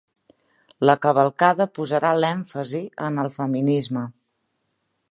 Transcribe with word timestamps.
La 0.89 0.95
cavalcada 1.03 1.67
posarà 1.79 2.15
l'èmfasi 2.25 2.83
en 3.11 3.25
el 3.27 3.31
feminisme 3.39 4.07